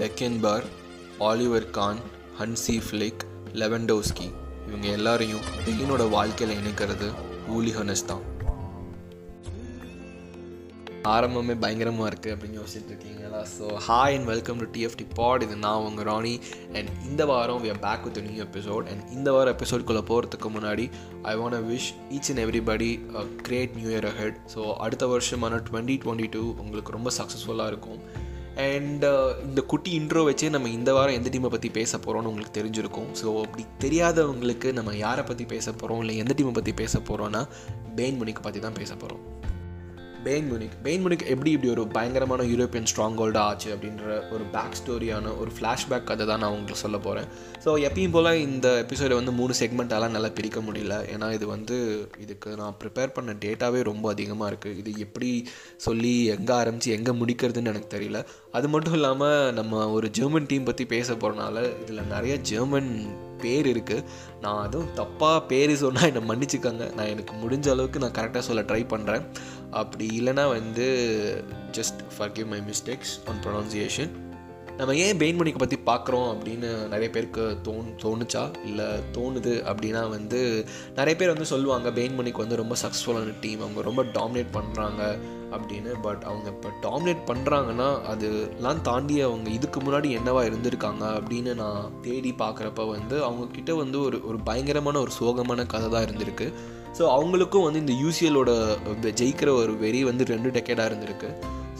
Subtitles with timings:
[0.00, 0.66] Beckenbauer
[1.26, 1.98] Oliver Kahn
[2.38, 3.22] Hansi Flick
[3.62, 4.28] Lewandowski
[4.68, 7.08] இவங்க எல்லாரையும் பெயினோட வாழ்க்கையில் இணைக்கிறது
[7.56, 8.22] ஊலிஹனஸ் தான்.
[11.14, 13.42] ஆரம்பமே பயங்கரமாக இருக்குது அப்படின்னு யோசிச்சுட்டு இருக்கீங்களா?
[13.56, 16.34] So hi and welcome to TFT pod இது நான் உங்கள் ராணி.
[16.76, 20.86] அண்ட் இந்த வாரம் we are back with new episode and இந்த வாரம் எபிசோட்குள்ளே போகிறதுக்கு முன்னாடி
[21.32, 22.90] I want wish each and everybody
[23.48, 28.00] great new year ahead so அடுத்த வருஷமான டுவெண்ட்டி டுவெண்ட்டி டூ உங்களுக்கு ரொம்ப சக்ஸஸ்ஃபுல்லாக இருக்கும்.
[28.56, 32.56] அண்ட் uh, இந்த குட்டி இன்ட்ரோ வச்சே நம்ம இந்த வாரம் எந்த டீமை பற்றி பேச போகிறோம்னு உங்களுக்கு
[32.60, 33.10] தெரிஞ்சிருக்கும்.
[33.22, 37.48] ஸோ அப்படி தெரியாதவங்களுக்கு நம்ம யாரை பற்றி பேச போகிறோம் இல்லை எந்த டீமை பற்றி பேச போகிறோன்னா
[37.94, 39.39] பெயின் மணிக்கு பற்றி தான் பேச போகிறோம்
[40.24, 44.76] பெயின் முனிக் பெயின் முனிக் எப்படி இப்படி ஒரு பயங்கரமான யூரோப்பியன் ஸ்ட்ராங் ஹோல்டாக ஆச்சு அப்படின்ற ஒரு பேக்
[44.80, 47.28] ஸ்டோரியான ஒரு ஃப்ளாஷ்பேக் கதை தான் நான் உங்களுக்கு சொல்ல போகிறேன்
[47.64, 50.96] ஸோ எப்பயும் போல் இந்த எபிசோடை வந்து மூணு செக்மெண்ட்டாலாம் நல்லா பிரிக்க முடியல.
[51.14, 51.78] ஏன்னா இது வந்து
[52.24, 55.30] இதுக்கு நான் ப்ரிப்பேர் பண்ண டேட்டாவே ரொம்ப அதிகமாக இருக்குது இது எப்படி
[55.86, 58.20] சொல்லி எங்கே ஆரம்பித்து எங்கே முடிக்கிறதுன்னு எனக்கு தெரியல.
[58.52, 62.92] அது மட்டும் இல்லாமல் நம்ம ஒரு ஜெர்மன் டீம் பற்றி பேச போகிறனால இதில் நிறைய ஜெர்மன்
[63.42, 64.04] பேர் இருக்குது
[64.40, 66.84] நான் அதுவும் தப்பாக பேர் சொன்னால் என்னை மன்னிச்சுக்கோங்க.
[66.96, 69.24] நான் எனக்கு முடிஞ்ச அளவுக்கு நான் கரெக்டாக சொல்ல ட்ரை பண்ணுறேன்
[69.70, 70.88] அப்படி இல்லைனா வந்து
[71.72, 74.28] just forgive my mistakes on pronunciation
[74.76, 78.66] நம்ம ஏன் பெயின்மணிக்கு பற்றி பார்க்குறோம் அப்படின்னு நிறைய பேருக்கு தோணு தோணுச்சா?
[78.66, 84.02] இல்லை தோணுது அப்படின்னா வந்து நிறைய பேர் வந்து சொல்லுவாங்க பெயின்மணிக்கு வந்து ரொம்ப சக்ஸஸ்ஃபுல்லான டீம் அவங்க ரொம்ப
[84.02, 85.18] டாமினேட் பண்ணுறாங்க
[85.50, 86.00] அப்படின்னு.
[86.02, 92.34] பட் அவங்க இப்போ டாமினேட் பண்ணுறாங்கன்னா அதுலாம் தாண்டி அவங்க இதுக்கு முன்னாடி என்னவா இருந்திருக்காங்க அப்படின்னு நான் தேடி
[92.38, 96.52] பார்க்குறப்ப வந்து அவங்கக்கிட்ட வந்து ஒரு ஒரு பயங்கரமான ஒரு சோகமான கதை தான் இருந்திருக்கு.
[96.98, 98.50] ஸோ அவங்களுக்கும் வந்து இந்த யூசிஎலோட
[99.20, 101.30] ஜெயிக்கிற ஒரு வெறி வந்து ரெண்டு டெக்கேடாக இருந்திருக்கு.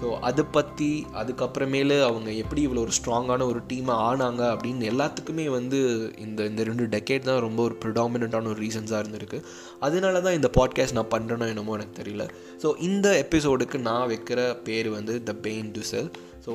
[0.00, 0.89] ஸோ அதை பற்றி
[1.20, 5.78] அதுக்கப்புறமேலு அவங்க எப்படி இவ்வளோ ஒரு ஸ்ட்ராங்கான ஒரு டீமாக ஆனாங்க அப்படின்னு எல்லாத்துக்குமே வந்து
[6.25, 9.38] இந்த இந்த ரெண்டு டெக்கேட் தான் ரொம்ப ஒரு ப்ரிடாமினண்ட்டான ஒரு ரீசன்ஸாக இருந்திருக்கு.
[9.86, 12.27] அதனால தான் இந்த பாட்காஸ்ட் நான் பண்ணுறேனோ என்னமோ எனக்கு தெரியல.
[12.62, 16.11] ஸோ இந்த எபிசோடுக்கு நான் வைக்கிற பேர் வந்து த பெயின் டுசெல்
[16.47, 16.53] ஸோ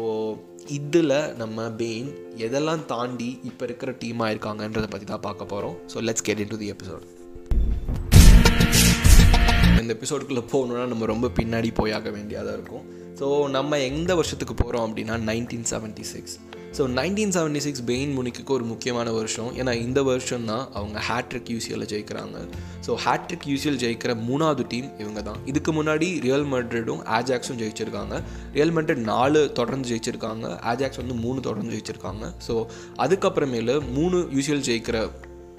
[0.78, 2.10] இதில் நம்ம பெயின்
[2.48, 6.72] எதெல்லாம் தாண்டி இப்போ இருக்கிற டீமாக இருக்காங்கன்றதை பற்றி தான் பார்க்க போகிறோம் so let's get into the
[6.76, 7.15] episode
[9.86, 12.86] இந்த எபிசோடுக்குள்ளே போகணுன்னா நம்ம ரொம்ப பின்னாடி போயாக வேண்டியதாக இருக்கும்.
[13.22, 16.36] ஸோ நம்ம எந்த வருஷத்துக்கு போகிறோம் அப்படின்னா nineteen seventy six
[16.78, 19.52] so nineteen seventy six Bayern முனிக்கு ஒரு முக்கியமான வருஷம்.
[19.60, 22.38] ஏன்னா இந்த வருஷம் தான் அவங்க ஹேட்ரிக் யூசிஎல் ஜெயிக்கிறாங்க.
[22.86, 28.18] ஸோ ஹேட்ரிக் யூசிஎல் ஜெயிக்கிற மூணாவது டீம் இவங்க தான் இதுக்கு முன்னாடி ரியல் மெட்ரிடும் ஆஜாக்ஸும் ஜெயிச்சிருக்காங்க.
[28.58, 30.48] ரியல் மெட்ரிட் நாலு தொடர்ந்து ஜெயிச்சிருக்காங்க.
[30.72, 32.34] ஆஜாக்ஸ் வந்து மூணு தொடர்ந்து ஜெயிச்சிருக்காங்க.
[32.48, 32.56] ஸோ
[33.06, 34.98] அதுக்கப்புறமேலு மூணு யூசிஎல் ஜெயிக்கிற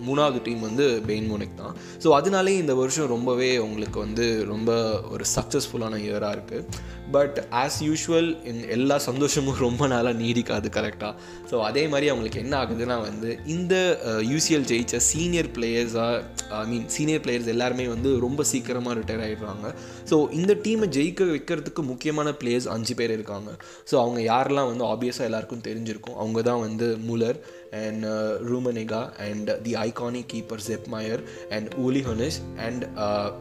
[0.07, 1.77] மூணாவது டீம் வந்து பெயின் மோனிக் தான்.
[2.03, 4.73] ஸோ அதனாலே இந்த வருஷம் ரொம்பவே உங்களுக்கு வந்து ரொம்ப
[5.11, 6.67] ஒரு சக்ஸஸ்ஃபுல்லான இயராக இருக்குது
[7.13, 11.15] பட் ஆஸ் யூஷுவல் எல்லா சந்தோஷமும் ரொம்ப நாளாக நீடிக்காது கரெக்டாக
[11.51, 17.21] ஸோ அதே மாதிரி அவங்களுக்கு என்ன ஆகுதுன்னா வந்து இந்த யூசிஎல் ஜெயிச்ச சீனியர் பிளேயர்ஸாக ஐ மீன் சீனியர்
[17.21, 19.75] பிளேயர்ஸ் எல்லாருமே வந்து ரொம்ப சீக்கிரமாக ரிட்டையர் ஆகிடுறாங்க
[20.11, 23.51] ஸோ இந்த டீமை ஜெயிக்க வைக்கிறதுக்கு முக்கியமான பிளேயர்ஸ் அஞ்சு பேர் இருக்காங்க.
[23.91, 27.39] ஸோ அவங்க யாரெல்லாம் வந்து ஆப்வியஸாக எல்லாருக்கும் தெரிஞ்சிருக்கும் அவங்க தான் வந்து Muller
[27.71, 28.05] and
[28.51, 32.85] Rummenigge and the iconic keeper Sepp Maier and Uli Hoeness and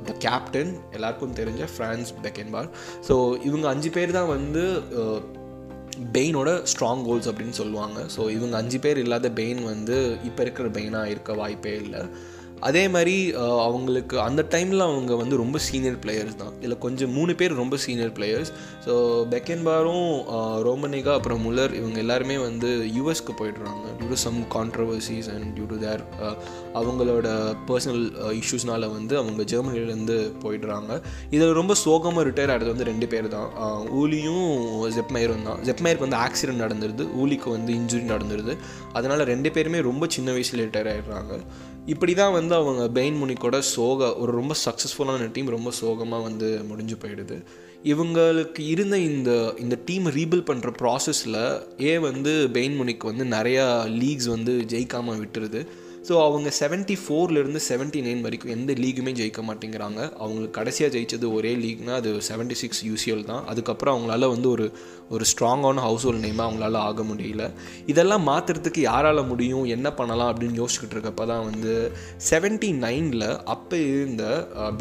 [0.06, 2.70] the captain எல்லாருக்கும் தெரிஞ்ச ஃப்ரான்ஸ் பெக்கென்பார்
[3.08, 4.64] ஸோ இவங்க இவங்க அஞ்சு பேர் தான் வந்து
[6.16, 8.00] பெயினோட ஸ்ட்ராங் கோல்ஸ் அப்படின்னு சொல்லுவாங்க.
[8.16, 9.98] ஸோ இவங்க அஞ்சு பேர் இல்லாத பெயின் வந்து
[10.30, 12.02] இப்போ இருக்கிற பெயினாக இருக்க வாய்ப்பே இல்லை.
[12.68, 13.16] அதே மாதிரி
[13.66, 16.54] அவங்களுக்கு அந்த டைமில் அவங்க வந்து ரொம்ப சீனியர் பிளேயர்ஸ் தான்.
[16.62, 18.52] இதில் கொஞ்சம் மூணு பேர் ரொம்ப சீனியர் பிளேயர்ஸ்
[18.86, 18.94] ஸோ
[19.34, 20.08] பெக்கென்பாரும்
[20.68, 23.86] ரோமனிகா அப்புறம் முலர் இவங்க எல்லாருமே வந்து யூஎஸ்க்கு போயிடுறாங்க.
[24.00, 26.04] Due to some controversies and due to their
[26.82, 27.28] அவங்களோட
[27.70, 28.06] பர்சனல்
[28.42, 31.00] இஷ்யூஸ்னால் வந்து அவங்க ஜெர்மனிலேருந்து போயிடுறாங்க.
[31.36, 33.50] இதில் ரொம்ப சோகமாக ரிட்டையர் ஆகிறது வந்து ரெண்டு பேர் தான்.
[34.02, 34.48] ஊலியும்
[34.98, 35.62] ஜெப்மயரும் தான்.
[35.70, 37.06] ஜெப்மயருக்கு வந்து ஆக்சிடென்ட் நடந்துருது.
[37.22, 38.56] ஊலிக்கு வந்து இன்ஜுரி நடந்துருது.
[38.98, 41.34] அதனால் ரெண்டு பேருமே ரொம்ப சின்ன வயசில் ரிட்டையர் ஆகிடுறாங்க
[41.94, 46.96] இப்படி தான் வந்து அவங்க பெயின் முனிக்கோட சோக ஒரு ரொம்ப சக்ஸஸ்ஃபுல்லான டீம் ரொம்ப சோகமாக வந்து முடிஞ்சு
[47.04, 47.38] போயிடுது.
[47.92, 49.32] இவங்களுக்கு இருந்த இந்த
[49.64, 51.40] இந்த டீம் ரீபில் பண்ணுற ப்ராசஸில்
[51.82, 53.66] ஏ வந்து பெயின் முனிக் வந்து நிறையா
[54.02, 55.62] லீக்ஸ் வந்து ஜெயிக்காமல் விட்டுருது?
[56.08, 60.00] ஸோ அவங்க செவன்ட்டி ஃபோர்லேருந்து செவன்ட்டி நைன் வரைக்கும் எந்த லீக்குமே ஜெயிக்க மாட்டேங்கிறாங்க.
[60.22, 63.44] அவங்களுக்கு கடைசியாக ஜெயித்தது ஒரே லீக்னால் அது செவன்ட்டி சிக்ஸ் யூசிஎல் தான்.
[63.52, 64.66] அதுக்கப்புறம் அவங்களால வந்து ஒரு
[65.16, 67.44] ஒரு ஸ்ட்ராங்கான ஹவுஸ் ஹோல்ட் நேமாக அவங்களால ஆக முடியல.
[67.94, 69.66] இதெல்லாம் மாற்றுறதுக்கு யாரால் முடியும்?
[69.76, 70.30] என்ன பண்ணலாம்?
[70.34, 71.74] அப்படின்னு யோசிச்சுக்கிட்டு இருக்கப்போ தான் வந்து
[72.30, 74.24] செவன்ட்டி நைனில் அப்போ இருந்த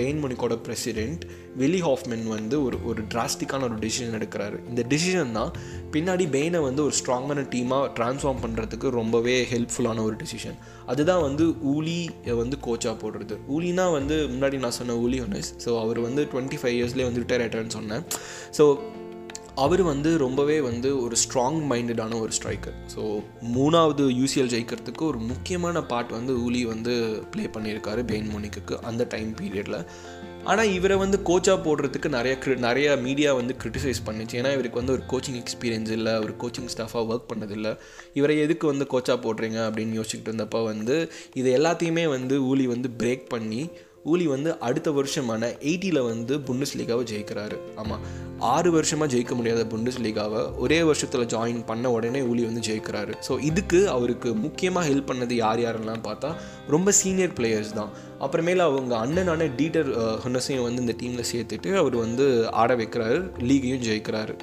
[0.01, 1.25] பெயின்மோனிக்கோட பிரசிடெண்ட்
[1.61, 4.57] வில்லி ஹாஃப்மென் வந்து ஒரு ஒரு டிராஸ்டிக்கான ஒரு டிசிஷன் எடுக்கிறாரு.
[4.71, 5.53] இந்த டிசிஷன் தான்
[5.95, 10.59] பின்னாடி பெயினை வந்து ஒரு ஸ்ட்ராங்கான டீமாக ட்ரான்ஸ்ஃபார்ம் பண்ணுறதுக்கு ரொம்பவே ஹெல்ப்ஃபுல்லான ஒரு டிசிஷன்
[10.93, 11.99] அதுதான் வந்து ஊலி
[12.43, 13.37] வந்து கோச்சாக போடுறது.
[13.57, 17.45] ஊலினா வந்து முன்னாடி நான் சொன்ன ஊலி ஒன்று ஸோ அவர் வந்து டுவெண்ட்டி ஃபைவ் இயர்ஸ்லேயே வந்து ரிட்டையர்
[17.45, 18.05] ஆகிட்டார்னு சொன்னேன்.
[18.59, 18.67] ஸோ
[19.55, 23.03] அவர் வந்து ரொம்பவே வந்து ஒரு ஸ்ட்ராங் மைண்டடான ஒரு ஸ்ட்ரைக்கர் ஸோ
[23.55, 26.95] மூணாவது யூசிஎல் ஜெயிக்கிறதுக்கு ஒரு முக்கியமான பார்ட் வந்து ஊலி வந்து
[27.31, 29.87] ப்ளே பண்ணியிருக்காரு பெயின் மோனிக்கு அந்த டைம் பீரியடில்
[30.45, 34.35] ஆனால் இவரை வந்து கோச்சாக போடுறதுக்கு நிறைய க்ரி நிறைய மீடியா வந்து கிரிட்டிசைஸ் பண்ணிச்சு.
[34.41, 37.77] ஏன்னா இவருக்கு வந்து ஒரு கோச்சிங் எக்ஸ்பீரியன்ஸ் இல்லை ஒரு கோச்சிங் ஸ்டாஃபாக ஒர்க் பண்ணதில்லை.
[38.15, 43.25] இவரை எதுக்கு வந்து கோச்சாக போடுறீங்க அப்படின்னு யோசிச்சுட்டு இருந்தப்போ வந்து இது எல்லாத்தையுமே வந்து ஊலி வந்து பிரேக்
[43.29, 43.71] பண்ணி
[44.13, 47.57] ஊலி வந்து அடுத்த வருஷமான எயிட்டியில் வந்து புண்டஸ் லீகாவை ஜெயிக்கிறாரு.
[47.83, 48.03] ஆமாம்
[48.53, 53.13] ஆறு வருஷமாக ஜெயிக்க முடியாத புண்டஸ் லீகாவை ஒரே வருஷத்தில் ஜாயின் பண்ண உடனே ஊலி வந்து ஜெயிக்கிறாரு.
[53.29, 56.31] ஸோ இதுக்கு அவருக்கு முக்கியமாக ஹெல்ப் பண்ணது யார் யாரெல்லாம் பார்த்தா
[56.75, 57.93] ரொம்ப சீனியர் பிளேயர்ஸ் தான்.
[58.25, 59.91] அப்புறமேல அவங்க அண்ணனான டீட்டர்
[60.25, 62.27] ஹொன்னஸையும் வந்து இந்த டீமில் சேர்த்துட்டு அவர் வந்து
[62.63, 63.21] ஆட வைக்கிறாரு
[63.51, 64.37] லீகையும் ஜெயிக்கிறாரு.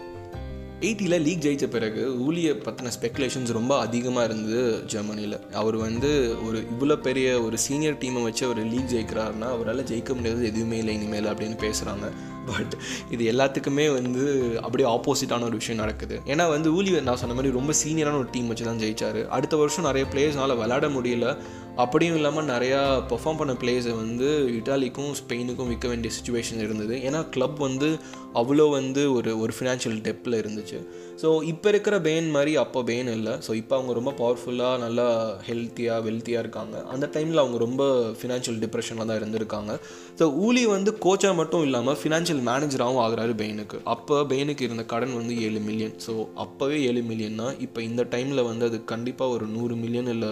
[0.81, 6.10] எயிட்டியில் லீக் ஜெயித்த பிறகு ஊலியை பற்றின ஸ்பெக்குலேஷன்ஸ் ரொம்ப அதிகமாக இருந்தது ஜெர்மனியில் அவர் வந்து
[6.45, 10.95] ஒரு இவ்வளோ பெரிய ஒரு சீனியர் டீமை வச்சு அவர் லீக் ஜெயிக்கிறாருன்னா அவரால் ஜெயிக்க முடியாது எதுவுமே இல்லை
[10.95, 12.07] இனிமேல் அப்படின்னு பேசுகிறாங்க
[12.45, 12.77] பட்
[13.09, 16.21] இது எல்லாத்துக்குமே வந்து அப்படியே ஆப்போசிட்டான ஒரு விஷயம் நடக்குது.
[16.25, 19.27] ஏன்னா வந்து ஊலி நான் சொன்ன மாதிரி ரொம்ப சீனியரான ஒரு டீம் வச்சு தான் ஜெயிச்சாரு.
[19.27, 21.38] அடுத்த வருஷம் நிறைய பிளேயர்ஸ்னால விளையாட முடியல.
[21.75, 26.95] அப்படியும் இல்லாமல் நிறையா பெர்ஃபார்ம் பண்ண பிளேயர்ஸை வந்து இட்டாலிக்கும் ஸ்பெயினுக்கும் விற்க வேண்டிய சுச்சுவேஷன் இருந்தது.
[26.95, 27.99] ஏன்னா கிளப் வந்து
[28.33, 30.85] அவ்வளோ வந்து ஒரு ஒரு ஃபினான்ஷியல் டெப்பில் இருந்துச்சு.
[31.21, 33.33] ஸோ இப்போ இருக்கிற பெயின் மாதிரி அப்போ பெயின் இல்லை.
[33.45, 35.06] ஸோ இப்போ அவங்க ரொம்ப பவர்ஃபுல்லாக நல்லா
[35.47, 36.75] ஹெல்த்தியாக வெல்த்தியாக இருக்காங்க.
[36.94, 37.83] அந்த டைமில் அவங்க ரொம்ப
[38.19, 39.73] ஃபினான்ஷியல் டிப்ரெஷனில் தான் இருந்திருக்காங்க.
[40.19, 45.35] ஸோ ஊலி வந்து கோச்சாக மட்டும் இல்லாமல் ஃபினான்ஷியல் மேனேஜராகவும் ஆகிறாரு பெயினுக்கு அப்போ பெயினுக்கு இருந்த கடன் வந்து
[45.50, 46.15] ஏழு மில்லியன் ஸோ
[46.45, 50.31] அப்போவே ஏழு மில்லியன்னா இப்போ இந்த டைமில் வந்து அது கண்டிப்பாக ஒரு நூறு மில்லியன் இல்லை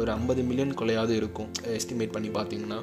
[0.00, 1.50] ஒரு ஐம்பது மில்லியன் கொலையாவது இருக்கும்.
[1.78, 2.80] எஸ்டிமேட் பண்ணி பார்த்தீங்கன்னா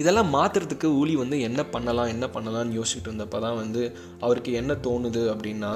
[0.00, 3.82] இதெல்லாம் மாற்றுறதுக்கு ஊலி வந்து என்ன பண்ணலாம் என்ன பண்ணலாம்னு யோசிச்சுட்டு இருந்தப்போ தான் வந்து
[4.24, 5.70] அவருக்கு என்ன தோணுது அப்படின்னா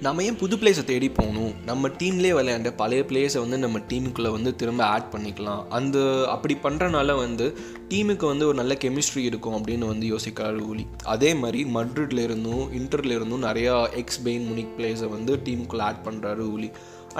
[0.00, 1.52] நம்ம ஏன் புது பிளேஸை தேடி போகணும்?
[1.64, 5.68] நம்ம டீம்லேயே விளையாண்ட பழைய பிளேயர்ஸை வந்து நம்ம டீமுக்குள்ளே வந்து திரும்ப ஆட் பண்ணிக்கலாம்.
[5.68, 7.58] அந்த அப்படி பண்ணுறனால வந்து
[7.88, 10.86] டீமுக்கு வந்து ஒரு நல்ல கெமிஸ்ட்ரி இருக்கும் அப்படின்னு வந்து யோசிக்கிறாரு ஊலி.
[11.04, 16.38] அதே மாதிரி மட்ரிட்ல இருந்தும் இன்டர்ல இருந்தும் நிறையா எக்ஸ் பெயின் முனிக் பிளேயர்ஸை வந்து டீமுக்குள்ளே ஆட் பண்ணுறாரு
[16.38, 16.70] ஊலி.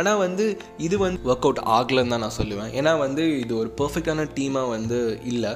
[0.01, 0.45] ஆனால் வந்து
[0.87, 2.71] இது வந்து ஒர்க் அவுட் ஆகலைன்னு தான் நான் சொல்லுவேன்.
[2.79, 4.99] ஏன்னா வந்து இது ஒரு பர்ஃபெக்டான டீமாக வந்து
[5.33, 5.53] இல்லை.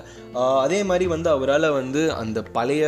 [0.64, 2.84] அதே மாதிரி வந்து அவரால் வந்து அந்த பழைய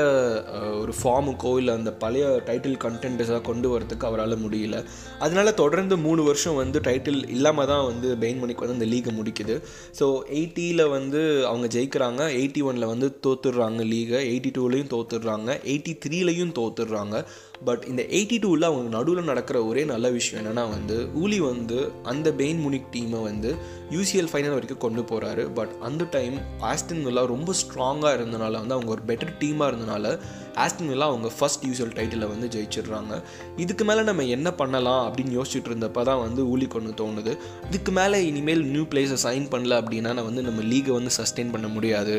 [0.82, 4.78] ஒரு ஃபார்முக்கோ இல்லை அந்த பழைய டைட்டில் கண்டென்ட்ஸாக கொண்டு வரதுக்கு அவரால் முடியல.
[5.24, 9.56] அதனால தொடர்ந்து மூணு வருஷம் வந்து டைட்டில் இல்லாமல் தான் வந்து பெயின் மணிக்கு வந்து அந்த லீகை முடிக்குது.
[10.00, 10.06] ஸோ
[10.38, 12.22] எயிட்டியில் வந்து அவங்க ஜெயிக்கிறாங்க.
[12.40, 15.50] எயிட்டி ஒனில் வந்து தோத்துடுறாங்க லீகை எயிட்டி டூலேயும் தோத்துடுறாங்க.
[15.72, 17.16] எயிட்டி த்ரீலையும் தோத்துடுறாங்க.
[17.64, 22.32] பட் இந்த எயிட்டி டூவில் அவங்க நடுவில் நடக்கிற ஒரே நல்ல விஷயம் என்னென்னா வந்து ஊலி வந்து அந்த
[22.32, 23.54] பெயின் முனிக் டீமை வந்து
[23.90, 28.90] யூசிஎல் ஃபைனல் வரைக்கும் கொண்டு போகிறாரு பட் அந்த டைம் ஆஸ்டன் வில்லா ரொம்ப ஸ்ட்ராங்காக இருந்தனால வந்து அவங்க
[28.90, 30.18] ஒரு பெட்டர் டீமாக இருந்தனால
[30.54, 33.14] ஆஸ்டன் வில்லா அவங்க ஃபஸ்ட் யூசிஎல் டைட்டிலை வந்து ஜெயிச்சிடுறாங்க.
[33.56, 37.36] இதுக்கு மேலே நம்ம என்ன பண்ணலாம் அப்படின்னு யோசிச்சுட்டு இருந்தப்போ தான் வந்து ஊலி கொண்டு தோணுது.
[37.66, 41.68] இதுக்கு மேலே இனிமேல் நியூ பிளேஸை சைன் பண்ணல அப்படின்னா நான் வந்து நம்ம லீகை வந்து சஸ்டெயின் பண்ண
[41.68, 42.16] முடியாது.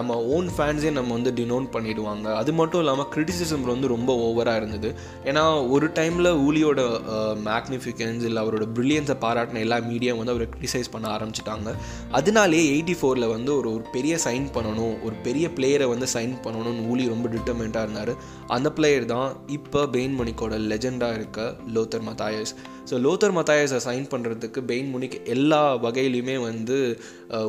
[0.00, 2.34] நம்ம ஓன் ஃபேன்ஸே நம்ம வந்து டினோன் பண்ணிடுவாங்க.
[2.42, 4.70] அது மட்டும் இல்லாமல் கிரிட்டிசிசம் வந்து ரொம்ப ஓவராக இருந்தது.
[5.30, 6.80] ஏன்னா ஒரு டைமில் ஊலியோட
[7.48, 11.70] மேக்னிஃபிகன்ஸ் இல்லை அவரோட ப்ரில்லியன்ஸை பாராட்டின எல்லா மீடியா வந்து அவரை க்ரிட்டிசைஸ் பண்ண ஆரம்பிச்சிட்டாங்க.
[12.20, 16.84] அதனாலே எயிட்டி ஃபோரில் வந்து ஒரு ஒரு பெரிய சைன் பண்ணணும் ஒரு பெரிய பிளேயரை வந்து சைன் பண்ணணும்னு
[16.92, 18.12] ஊலி ரொம்ப டிட்டர்மெண்ட்டாக இருந்தார்.
[18.56, 21.40] அந்த பிளேயர் தான் இப்போ பெயின் மணிக்கோட லெஜெண்டாக இருக்க
[21.76, 22.54] லோத்தர் மத்தாயஸ்
[22.90, 26.76] ஸோ லோத்தர் மத்தாயஸை சைன் பண்ணுறதுக்கு பெயின் முனிக் எல்லா வகையிலையுமே வந்து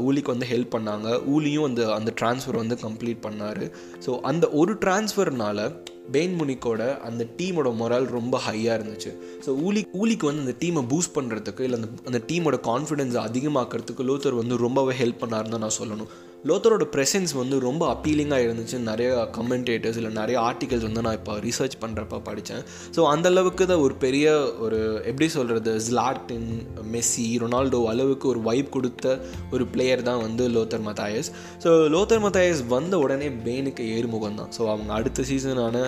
[0.08, 1.08] ஊலிக்கு வந்து ஹெல்ப் பண்ணாங்க.
[1.34, 3.64] ஊலியும் அந்த அந்த ட்ரான்ஸ்ஃபர் வந்து கம்ப்ளீட் பண்ணார்.
[4.06, 5.64] ஸோ அந்த ஒரு ட்ரான்ஸ்ஃபர்னால்
[6.12, 9.12] பெயின் முனிக்கோட அந்த டீமோட மொரால் ரொம்ப ஹையாக இருந்துச்சு.
[9.46, 14.40] ஸோ ஊலி ஊலிக்கு வந்து அந்த டீமை பூஸ்ட் பண்ணுறதுக்கு இல்லை அந்த அந்த டீமோட கான்ஃபிடென்ஸ் அதிகமாக்கிறதுக்கு லூத்தர்
[14.42, 16.12] வந்து ரொம்பவே ஹெல்ப் பண்ணாருன்னு நான் சொல்லணும்.
[16.50, 18.78] லோத்தரோட ப்ரெசன்ஸ் வந்து ரொம்ப அப்பீலிங்காக இருந்துச்சு.
[18.90, 22.64] நிறைய கமெண்டேட்டர்ஸ் இல்லை நிறைய ஆர்டிகல்ஸ் வந்து நான் இப்போ ரிசர்ச் பண்ணுறப்ப படித்தேன்
[22.96, 24.26] ஸோ அந்தளவுக்கு தான் ஒரு பெரிய
[24.66, 24.80] ஒரு
[25.10, 26.50] எப்படி சொல்கிறது ஸ்லாட்டின்
[26.96, 29.16] மெஸ்ஸி ரொனால்டோ அளவுக்கு ஒரு வைப் கொடுத்த
[29.56, 31.30] ஒரு பிளேயர் தான் வந்து Lothar Matthaus
[31.66, 34.52] so Lothar Matthaus வந்த உடனே பெயினுக்கு ஏறுமுகம் தான்.
[34.58, 35.86] ஸோ அவங்க அடுத்த சீசனான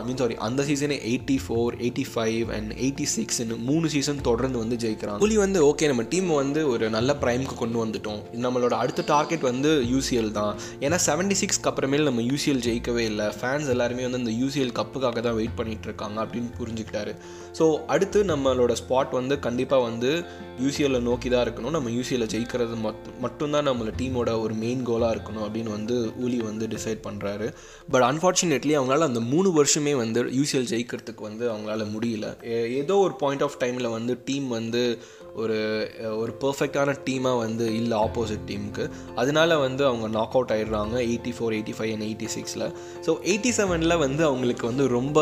[0.00, 4.60] ஐ மீன் சாரி அந்த சீசனே eighty four eighty five and eighty சிக்ஸ்னு மூணு சீசன் தொடர்ந்து
[4.64, 5.20] வந்து ஜெயிக்கிறாங்க.
[5.26, 8.20] புலி வந்து ஓகே நம்ம டீம் வந்து ஒரு நல்ல ப்ரைம்க்கு கொண்டு வந்துட்டோம்.
[8.46, 10.52] நம்மளோட அடுத்த டார்கெட் வந்து யூசிஎல் தான்.
[10.86, 13.26] ஏன்னா செவன்டி சிக்ஸ்க்கு அப்புறமேல் நம்ம யூசிஎல் ஜெயிக்கவே இல்லை.
[13.40, 17.14] ஃபேன்ஸ் எல்லாருமே வந்து அந்த யூசிஎல் கப்புக்காக தான் வெயிட் பண்ணிகிட்டு இருக்காங்க அப்படின்னு புரிஞ்சுக்கிட்டாரு.
[17.58, 20.10] ஸோ அடுத்து நம்மளோட ஸ்பாட் வந்து கண்டிப்பாக வந்து
[20.64, 21.74] யூசிஎல்லை நோக்கி தான் இருக்கணும்.
[21.76, 26.66] நம்ம யூசிஎல்ல ஜெயிக்கிறது மட்டும் மட்டும்தான் நம்மளோட டீமோட ஒரு மெயின் கோலாக இருக்கணும் அப்படின்னு வந்து ஊலி வந்து
[26.74, 27.46] டிசைட் பண்ணுறாரு
[27.92, 32.26] பட் அன்ஃபார்ச்சுனேட்லி அவங்களால அந்த மூணு வருஷமே வந்து யூசிஎல் ஜெயிக்கிறதுக்கு வந்து அவங்களால முடியல.
[32.80, 34.82] ஏதோ ஒரு பாயிண்ட் ஆஃப் டைமில் வந்து டீம் வந்து
[35.34, 41.32] ஒரு ஒரு பர்ஃபெக்டான டீமாக வந்து இல்லை ஆப்போசிட் டீமுக்கு அதனால வந்து அவங்க நாக் அவுட் ஆயிடுறாங்க eighty
[41.38, 42.72] four eighty five and eighty சிக்ஸில்
[43.06, 45.20] ஸோ எயிட்டி செவனில் வந்து அவங்களுக்கு வந்து ரொம்ப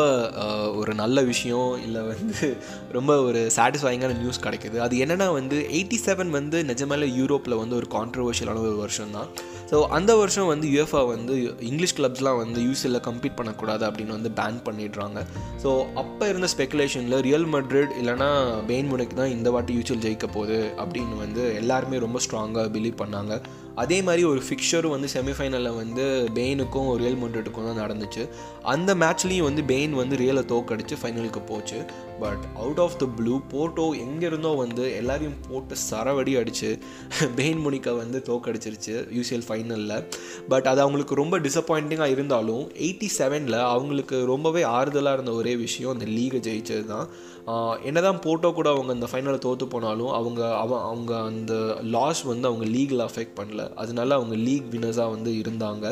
[0.75, 2.57] ஒரு நல்ல விஷயம் இல்லை வந்து
[2.91, 4.77] ரொம்ப ஒரு சாட்டிஸ்ஃபைங்கான நியூஸ் கிடைக்குது.
[4.77, 9.29] அது என்னென்னா வந்து எயிட்டி செவன் வந்து நிஜமால யூரோப்பில் வந்து ஒரு கான்ட்ரவர்ஷியலான ஒரு வருஷம் தான்
[9.69, 11.33] ஸோ அந்த வருஷம் வந்து யுஎஃப்ஆ வந்து
[11.67, 15.19] இங்கிலீஷ் கிளப்ஸ்லாம் வந்து யூசியில் கம்ப்ளீட் பண்ணக்கூடாது அப்படின்னு வந்து பேன் பண்ணிடுறாங்க.
[15.63, 15.71] ஸோ
[16.01, 18.29] அப்போ இருந்த ஸ்பெகுலேஷனில் ரியல் மட்ரிட் இல்லைனா
[18.71, 23.35] பெயின் முனைக்கு தான் இந்த வாட்டி யூசிஎல் ஜெயிக்க போகுது அப்படின்னு வந்து எல்லாருமே ரொம்ப ஸ்ட்ராங்காக பிலீவ் பண்ணாங்க.
[23.83, 26.05] அதே மாதிரி ஒரு ஃபிக்ஷரும் வந்து செமிஃபைனலில் வந்து
[26.37, 28.23] பெயினுக்கும் ரியல் மட்ரிட்டுக்கும் தான் நடந்துச்சு.
[28.73, 31.79] அந்த மேட்ச்லேயும் வந்து பெயின் வந்து ரியலை தோக்கடிச்சு ஃபைனலுக்கு போச்சு.
[32.19, 36.69] But out of the blue Porto எங்கேருந்தோ வந்து எல்லாரையும் போட்டு சரவடி அடித்து
[37.35, 39.95] பெயின் முனிக்கை வந்து தோக்கடிச்சிருச்சு யூசிஎல் ஃபைனலில்
[40.49, 46.05] பட் அது அவங்களுக்கு ரொம்ப டிசப்பாயிண்டிங்காக இருந்தாலும் எயிட்டி செவனில் அவங்களுக்கு ரொம்பவே ஆறுதலாக இருந்த ஒரே விஷயம் அந்த
[46.05, 47.07] லீகை ஜெயிச்சது தான்
[47.83, 51.53] என்ன தான் போட்டோ கூட அவங்க அந்த ஃபைனலை தோற்று போனாலும் அவங்க அவன் அவங்க அந்த
[51.95, 53.63] லாஸ் வந்து அவங்க லீகில் அஃபெக்ட் பண்ணல.
[53.73, 55.85] அதனால அவங்க லீக் வினர்ஸாக வந்து இருந்தாங்க.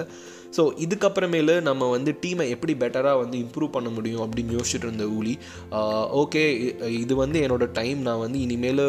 [0.56, 5.36] ஸோ இதுக்கப்புறமேலு நம்ம வந்து டீமை எப்படி பெட்டராக வந்து இம்ப்ரூவ் பண்ண முடியும் அப்படின்னு யோசிச்சுட்டு இருந்த ஊலி
[6.22, 6.44] ஓகே
[7.04, 8.84] இது வந்து என்னோடய டைம் நான் வந்து இனிமேல்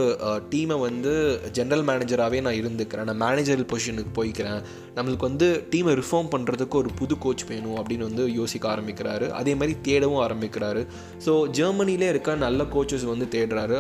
[0.53, 1.13] டீமை வந்து
[1.59, 3.09] ஜென்ரல் மேனேஜராகவே நான் இருந்துக்கிறேன்.
[3.11, 4.61] நான் மேனேஜர் பொசிஷனுக்கு போய்க்கிறேன்.
[4.97, 9.29] நம்மளுக்கு வந்து டீமை ரிஃபார்ம் பண்ணுறதுக்கு ஒரு புது கோச் வேணும் அப்படின்னு வந்து யோசிக்க ஆரம்பிக்கிறாரு.
[9.41, 10.83] அதே மாதிரி தேடவும் ஆரம்பிக்கிறாரு.
[11.27, 13.79] ஸோ ஜெர்மனிலே இருக்க நல்ல கோச்சஸ் வந்து தேடுறாரு.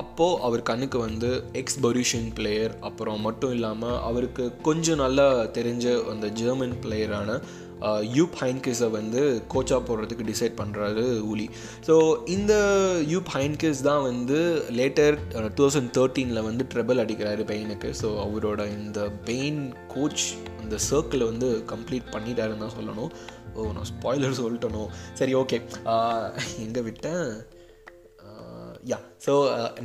[0.00, 1.30] அப்போது அவர் கண்ணுக்கு வந்து
[1.60, 5.26] எக்ஸ் பரிஷியன் பிளேயர் அப்புறம் மட்டும் இல்லாமல் அவருக்கு கொஞ்சம் நல்லா
[5.58, 7.40] தெரிஞ்ச அந்த ஜெர்மன் பிளேயரான
[8.16, 9.20] யூப் ஹைன்கிஸை வந்து
[9.52, 11.46] கோச்சாக போடுறதுக்கு டிசைட் பண்ணுறாரு ஊலி.
[11.86, 11.94] ஸோ
[12.34, 12.54] இந்த
[13.12, 14.38] யூப் ஹைன்கிஸ் தான் வந்து
[14.78, 15.16] லேட்டர்
[15.58, 19.62] டூ தௌசண்ட் தேர்ட்டீனில் வந்து ட்ரெபிள் அடிக்கிறாரு பெயினுக்கு ஸோ அவரோட இந்த பெயின்
[19.94, 20.26] கோச்
[20.62, 23.12] அந்த சர்க்கிளை வந்து கம்ப்ளீட் பண்ணிட்டாருன்னு தான் சொல்லணும்.
[23.54, 24.84] ஓ நான் ஸ்பாய்லர் சொல்லிட்டனோ.
[25.20, 25.60] சரி ஓகே
[26.66, 27.24] எங்கே விட்டேன்?
[28.92, 29.00] யா.
[29.24, 29.32] ஸோ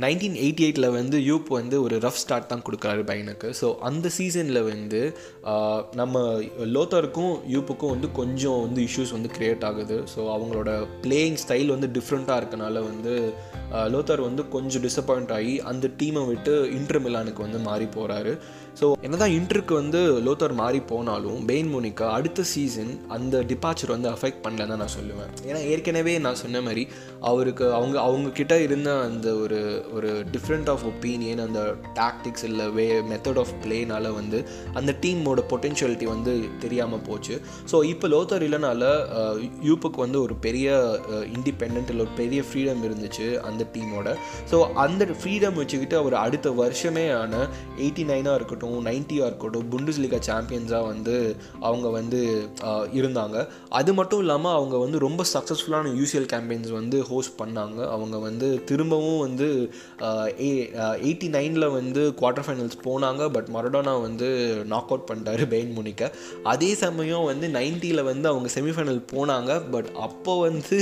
[0.04, 3.48] நைன்டீன் எயிட்டி எயிட்டில் வந்து யூப் வந்து ஒரு ரஃப் ஸ்டார்ட் தான் கொடுக்குறாரு பையனுக்கு.
[3.60, 5.00] ஸோ அந்த சீசனில் வந்து
[5.52, 6.22] uh, நம்ம
[6.76, 9.98] லோத்தருக்கும் யூப்புக்கும் வந்து கொஞ்சம் வந்து இஷ்யூஸ் வந்து க்ரியேட் ஆகுது.
[10.14, 10.70] ஸோ அவங்களோட
[11.04, 13.14] பிளேயிங் ஸ்டைல் வந்து டிஃப்ரெண்ட்டாக இருக்கனால வந்து
[13.76, 18.34] uh, லோத்தர் வந்து கொஞ்சம் டிசப்பாயிண்ட் ஆகி அந்த டீமை விட்டு இன்டர் மிலானுக்கு வந்து மாறி போகிறாரு
[18.80, 24.42] ஸோ என்னதான் இன்டருக்கு வந்து லோத்தர் மாறி போனாலும் பெயின் மோனிக்கா அடுத்த சீசன் அந்த டிபார்ச்சர் வந்து அஃபெக்ட்
[24.44, 25.30] பண்ணலன்னு தான் நான் சொல்லுவேன்.
[25.48, 26.82] ஏன்னா ஏற்கனவே நான் சொன்ன மாதிரி
[27.30, 28.90] அவருக்கு அவங்க அவங்க கிட்ட இருந்த
[29.26, 29.60] அந்த ஒரு
[29.96, 31.60] ஒரு டிஃப்ரெண்ட் ஆஃப் ஒப்பீனியன் அந்த
[31.98, 34.38] டாக்டிக்ஸ் இல்லை வே மெத்தட் ஆஃப் பிளேனால் வந்து
[34.78, 36.32] அந்த டீமோட பொட்டென்ஷியாலிட்டி வந்து
[36.64, 37.34] தெரியாமல் போச்சு.
[37.70, 38.82] ஸோ இப்போ லோத்தர் இல்லைனால
[39.68, 40.76] யூப்புக்கு வந்து ஒரு பெரிய
[41.36, 44.12] இண்டிபெண்ட் இல்லை ஒரு பெரிய ஃப்ரீடம் இருந்துச்சு அந்த டீமோட
[44.52, 47.42] ஸோ அந்த ஃப்ரீடம் வச்சுக்கிட்டு அவர் அடுத்த வருஷமே ஆன
[47.82, 51.16] எயிட்டி நைனாக இருக்கட்டும் நைன்ட்டியாக இருக்கட்டும் புண்டிஸ் லீகா சாம்பியன்ஸாக வந்து
[51.70, 52.22] அவங்க வந்து
[53.00, 53.36] இருந்தாங்க.
[53.80, 57.80] அது மட்டும் இல்லாமல் அவங்க வந்து ரொம்ப சக்ஸஸ்ஃபுல்லான யூசிஎல் கேம்பெயின்ஸ் வந்து ஹோஸ்ட் பண்ணாங்க.
[57.96, 59.48] அவங்க வந்து திரும்பவும் வந்து
[61.06, 63.22] எயிட்டி நைனில் வந்து குவார்ட்டர் ஃபைனல்ஸ் போனாங்க.
[63.36, 64.28] பட் மரடோனா வந்து
[64.72, 66.10] நாக் அவுட் பண்ணிட்டாரு பெயின் முனிக்க
[66.52, 69.52] அதே சமயம் வந்து நைன்ட்டியில் வந்து அவங்க செமிஃபைனல் போனாங்க.
[69.74, 70.78] பட் அப்போ வந்து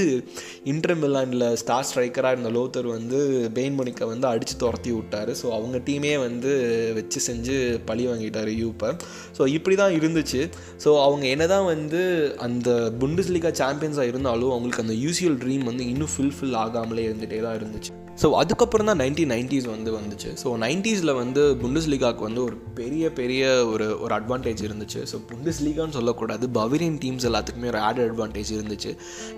[0.72, 3.20] இன்டர் மிலானில் ஸ்டார் ஸ்ட்ரைக்கராக இருந்த லோத்தர் வந்து
[3.58, 5.32] பெயின் முனிக்கை வந்து அடித்து துரத்தி விட்டார்.
[5.42, 6.52] ஸோ அவங்க டீமே வந்து
[6.98, 7.58] வச்சு செஞ்சு
[7.90, 8.90] பழி வாங்கிட்டார் யூப்பை
[9.38, 10.42] ஸோ இப்படி தான் இருந்துச்சு.
[10.84, 12.02] ஸோ அவங்க என்ன தான் வந்து
[12.46, 12.70] அந்த
[13.02, 17.92] புண்டஸ்லிகா சாம்பியன்ஸாக இருந்தாலும் அவங்களுக்கு அந்த யூசியல் ட்ரீம் வந்து இன்னும் ஃபுல்ஃபில் ஆகாமலே இருந்துகிட்டே தான் இருந்துச்சு.
[18.22, 20.30] ஸோ அதுக்கப்புறம் தான் நைன்டீன் நைன்ட்டீஸ் வந்து வந்துச்சு.
[20.42, 23.42] ஸோ நைன்ட்டீஸில் வந்து புண்டஸ் லீகாவுக்கு வந்து ஒரு பெரிய பெரிய
[23.72, 25.00] ஒரு ஒரு அட்வான்டேஜ் இருந்துச்சு.
[25.10, 26.44] ஸோ புண்டஸ் லீகான்னு சொல்லக்கூடாது.
[26.58, 28.92] பவேரியன் டீம்ஸ் எல்லாத்துக்குமே ஒரு ஆட் அட்வான்டேஜ் இருந்துச்சு.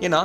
[0.07, 0.21] ஏன்னா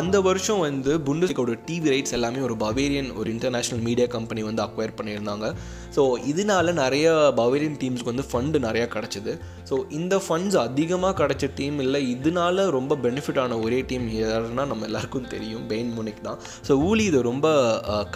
[0.00, 4.64] அந்த வருஷம் வந்து புண்டஸ் லீகோட டிவி ரைட்ஸ் எல்லாமே ஒரு பவேரியன் ஒரு இன்டர்நேஷ்னல் மீடியா கம்பெனி வந்து
[4.66, 5.48] அக்வயர் பண்ணியிருந்தாங்க.
[5.96, 7.08] ஸோ இதனால நிறைய
[7.40, 9.34] பவேரியன் டீம்ஸ்க்கு வந்து ஃபண்டு நிறையா கிடச்சிது.
[9.68, 14.84] ஸோ இந்த ஃபண்ட்ஸ் அதிகமாக கிடச்ச டீம் இல்லை இதனால ரொம்ப பெனிஃபிட் ஆன ஒரே டீம் யாருன்னா நம்ம
[14.90, 15.64] எல்லாருக்கும் தெரியும்.
[15.72, 16.38] பெயின் முனிக் தான்.
[16.68, 17.48] ஸோ ஊலி இது ரொம்ப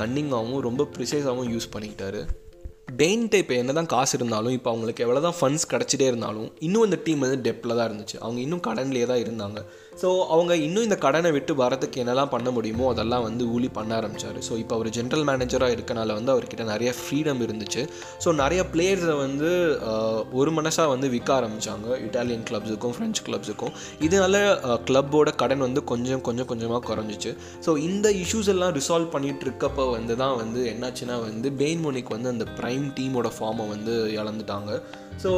[0.02, 2.22] கன்னிங்காகவும் ரொம்ப ப்ரிசைஸாகவும் யூஸ் பண்ணிக்கிட்டாரு.
[3.00, 6.96] பெயின்ட்டு இப்போ என்ன தான் காசு இருந்தாலும் இப்போ அவங்களுக்கு எவ்வளோ தான் ஃபண்ட்ஸ் கிடச்சிட்டே இருந்தாலும் இன்னும் அந்த
[7.04, 8.16] டீம் வந்து டெப்பில் தான் இருந்துச்சு.
[8.24, 9.60] அவங்க இன்னும் கடன்லேயே தான் இருந்தாங்க.
[10.00, 14.38] ஸோ அவங்க இன்னும் இந்த கடனை விட்டு வரதுக்கு என்னெல்லாம் பண்ண முடியுமோ அதெல்லாம் வந்து ஊழி பண்ண ஆரம்பித்தார்
[14.46, 17.82] ஸோ இப்போ அவர் ஜென்ரல் மேனேஜராக இருக்கனால வந்து அவர்கிட்ட நிறைய ஃப்ரீடம் இருந்துச்சு.
[18.24, 19.50] ஸோ நிறைய பிளேயர்ஸை வந்து
[20.40, 23.74] ஒரு மனசாக வந்து விற்க ஆரம்பித்தாங்க இட்டாலியன் கிளப்ஸுக்கும் ஃப்ரெஞ்ச் கிளப்ஸுக்கும்
[24.08, 24.40] இதனால
[24.90, 27.32] கிளப்போட கடன் வந்து கொஞ்சம் கொஞ்சம் கொஞ்சமாக குறைஞ்சிச்சு.
[27.66, 32.34] ஸோ இந்த இஷ்யூஸ் எல்லாம் ரிசால்வ் பண்ணிட்டு இருக்கப்போ வந்து தான் வந்து என்னாச்சுன்னா வந்து பெயின் மோனிக் வந்து
[32.34, 34.72] அந்த ப்ரைம் டீமோட ஃபார்மை வந்து இழந்துட்டாங்க.
[35.22, 35.30] ஸோ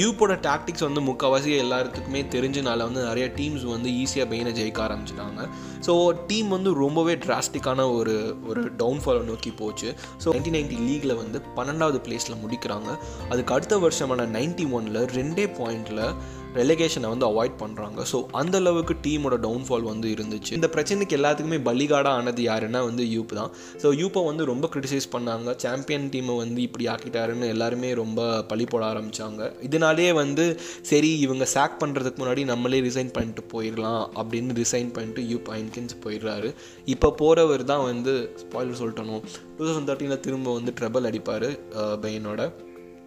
[0.00, 5.48] யூப்போட டாக்டிக்ஸ் வந்து முக்கால்வாசி எல்லாத்துக்குமே தெரிஞ்சனால வந்து நிறைய டீம்ஸ் வந்து ஈஸியாக பெயினை ஜெயிக்க ஆரம்பிச்சிட்டாங்க.
[5.86, 5.92] ஸோ
[6.26, 8.14] டீம் வந்து ரொம்பவே டிராஸ்டிக்கான ஒரு
[8.50, 9.94] ஒரு டவுன்ஃபாலை நோக்கி போச்சு.
[10.24, 12.90] ஸோ நைன்டீன் நைன்டி லீகில் வந்து பன்னெண்டாவது பிளேஸில் முடிக்கிறாங்க.
[13.30, 16.04] அதுக்கு அடுத்த வருஷமான நைன்டி ஒனில் ரெண்டே பாயிண்டில்
[16.60, 20.52] ரெலிகேஷனை வந்து அவாய்ட் பண்ணுறாங்க ஸோ அந்த அளவுக்கு டீமோட டவுன்ஃபால் வந்து இருந்துச்சு.
[20.58, 23.50] இந்த பிரச்சனைக்கு எல்லாத்துக்குமே பலிகாடாக ஆனது யாருன்னா வந்து யூப் தான்.
[23.82, 25.54] ஸோ யூப்பை வந்து ரொம்ப கிரிட்டிசைஸ் பண்ணாங்க.
[25.64, 28.20] சாம்பியன் டீமை வந்து இப்படி ஆக்கிட்டாருன்னு எல்லாருமே ரொம்ப
[28.50, 30.46] பழி போட ஆரம்பித்தாங்க இதனாலேயே வந்து
[30.90, 36.50] சரி இவங்க சாக் பண்ணுறதுக்கு முன்னாடி நம்மளே ரிசைன் பண்ணிட்டு போயிடலாம் அப்படின்னு ரிசைன் பண்ணிட்டு யூப் ஐன்கின்ஸ் போயிடுறாரு.
[36.94, 39.24] இப்போ போகிறவர் தான் வந்து ஸ்பாயிலர் சொல்லிட்டணும்.
[39.56, 41.48] டூ தௌசண்ட் தேர்ட்டீனில் திரும்ப வந்து ட்ரபிள் அடிப்பார்
[42.04, 42.42] பெயினோட.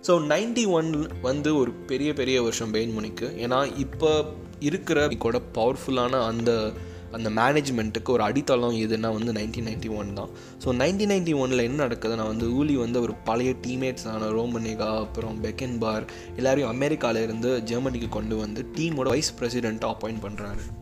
[0.05, 4.25] ஸோ நைன்டி ஒன் வந்து ஒரு பெரிய பெரிய வருஷம் பெயின் முனிக்கு ஏன்னா இப்போ
[4.59, 6.73] இருக்கிற கூட பவர்ஃபுல்லான அந்த
[7.11, 10.29] அந்த மேனேஜ்மெண்ட்டுக்கு ஒரு அடித்தளம் எதுனா வந்து நைன்டீன் நைன்டி ஒன் தான்.
[10.65, 15.79] ஸோ நைன்டீன் நைன்டி ஒனில் என்ன நடக்குதுன்னா வந்து ஊலி வந்து ஒரு பழைய டீம்மேட்ஸான ரோமனிகா அப்புறம் பெக்கன்
[15.79, 20.76] பார் எல்லாரையும் அமெரிக்காவிலேருந்து ஜெர்மனிக்கு கொண்டு வந்து டீமோட வைஸ் பிரசிடெண்ட்டாக அப்பாயிண்ட் பண்ணுறாரு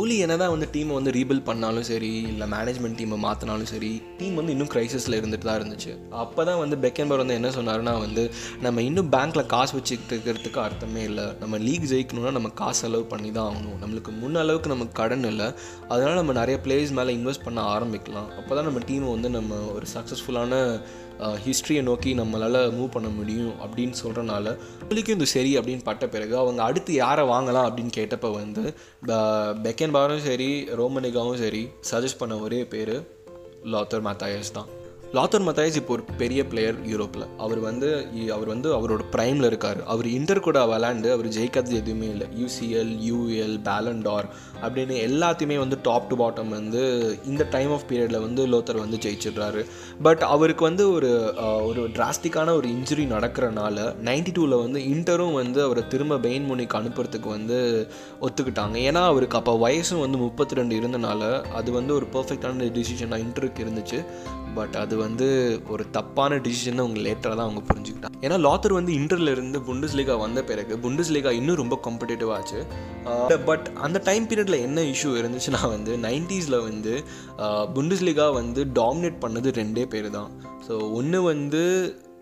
[0.00, 4.38] ஊலி என்ன தான் வந்து டீமை வந்து ரீபில் பண்ணாலும் சரி இல்லை மேனேஜ்மெண்ட் டீமை மாற்றினாலும் சரி டீம்
[4.40, 5.92] வந்து இன்னும் க்ரைசிஸில் இருந்துட்டு தான் இருந்துச்சு.
[6.22, 8.22] அப்போ தான் வந்து பெக்கன்பர் வந்து என்ன சொன்னாருன்னா வந்து
[8.64, 11.26] நம்ம இன்னும் பேங்க்கில் காசு வச்சுக்கிட்டு இருக்கிறதுக்கு அர்த்தமே இல்லை.
[11.42, 13.78] நம்ம லீக் ஜெயிக்கணும்னா நம்ம காசு செலவு பண்ணி தான் ஆகணும்.
[13.84, 15.48] நம்மளுக்கு முன்ன அளவுக்கு நமக்கு கடன் இல்லை.
[15.92, 18.28] அதனால் நம்ம நிறைய பிளேயர்ஸ் மேலே இன்வெஸ்ட் பண்ண ஆரம்பிக்கலாம்.
[18.40, 20.62] அப்போ தான் நம்ம டீமை வந்து நம்ம ஒரு சக்ஸஸ்ஃபுல்லான
[21.18, 26.62] ஹிஸ்ட்ரியை நோக்கி நம்மளால் மூவ் பண்ண முடியும் அப்படின்னு சொல்கிறனால அவங்களுக்கும் இது சரி அப்படின்னு பட்ட பிறகு அவங்க
[26.62, 28.74] அடுத்து யாரை வாங்கலாம் அப்படின்னு கேட்டப்போ வந்து
[29.62, 33.22] பெக்கன் பாரும் சரி ரோமனிகாவும் சரி சஜஸ்ட் பண்ண ஒரே பேர்
[33.64, 34.82] லாத்தர் மத்தாயஸ் தான்.
[35.16, 37.88] லாத்தர் மத்தாயஸ் இப்போ ஒரு பெரிய பிளேயர் யூரோப்பில் அவர் வந்து
[38.36, 39.80] அவர் வந்து அவரோட ப்ரைமில் இருக்கார்.
[39.92, 42.26] அவர் இன்டர் கூட விளாண்டு அவர் ஜெயிக்காதது எதுவுமே இல்லை.
[42.42, 44.28] யூசிஎல் யூஎல் பேலண்டார்
[44.64, 46.82] அப்படின்னு எல்லாத்தையுமே வந்து டாப் டு பாட்டம் வந்து
[47.24, 49.62] இந்த டைம் ஆஃப் பீரியடில் வந்து லோத்தர் வந்து ஜெயிச்சிடுறாரு.
[50.02, 51.12] பட் அவருக்கு வந்து ஒரு
[51.68, 57.30] ஒரு டிராஸ்டிக்கான ஒரு இன்ஜுரி நடக்கிறனால நைன்டி டூவில் வந்து இன்டரும் வந்து அவரை திரும்ப பெயின் முனிக்கு அனுப்புறதுக்கு
[57.36, 57.58] வந்து
[58.20, 58.78] ஒத்துக்கிட்டாங்க.
[58.88, 61.22] ஏன்னா அவருக்கு அப்போ வயசும் வந்து முப்பத்தி ரெண்டு இருந்தனால
[61.60, 64.00] அது வந்து ஒரு பர்ஃபெக்டான டிசிஷனாக இன்டருக்கு இருந்துச்சு.
[64.58, 65.26] பட் அது வந்து
[65.72, 68.18] ஒரு தப்பான டிசிஷன் அவங்க லேட்டராக தான் அவங்க புரிஞ்சுக்கிட்டாங்க.
[68.26, 72.60] ஏன்னா லாத்தர் வந்து இன்டர்ல இருந்து புண்டஸ் லீகா வந்த பிறகு புண்டஸ் லீகா இன்னும் ரொம்ப காம்படேட்டிவ் ஆச்சு.
[73.48, 76.94] பட் அந்த டைம் பீரியடில் என்ன இஷ்யூ இருந்துச்சுன்னா வந்து நைன்டிஸில் வந்து
[77.76, 80.30] புண்டஸ் லீகா வந்து டாமினேட் பண்ணது ரெண்டே பேர் தான்.
[80.68, 81.62] ஸோ ஒன்று வந்து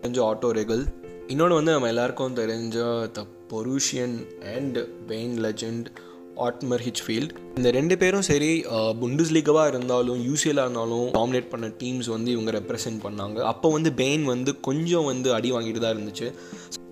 [0.04, 0.84] கொஞ்சம் ஆட்டோ ரெகல்
[1.32, 2.78] இன்னொன்று வந்து நம்ம எல்லாருக்கும் தெரிஞ்ச
[3.18, 3.20] the
[3.52, 4.16] Borussian
[4.54, 4.78] and
[5.10, 5.88] Bayern legend
[6.36, 8.64] Ottmar Hitzfeld இந்த ரெண்டு பேரும் சரி
[9.00, 13.38] புண்டஸ் லீகவாக இருந்தாலும் யூசிஎலாக இருந்தாலும் டாமினேட் பண்ண டீம்ஸ் வந்து இவங்க ரெப்ரசென்ட் பண்ணாங்க.
[13.52, 16.28] அப்போ வந்து பெயின் வந்து கொஞ்சம் வந்து அடி வாங்கிட்டு தான் இருந்துச்சு.